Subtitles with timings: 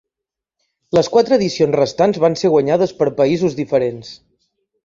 [0.97, 4.15] Les quatre edicions restants van ser guanyades per països diferents.